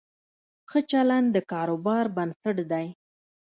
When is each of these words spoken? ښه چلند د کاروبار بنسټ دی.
ښه 0.69 0.79
چلند 0.91 1.27
د 1.35 1.37
کاروبار 1.51 2.05
بنسټ 2.15 2.57
دی. 2.71 2.87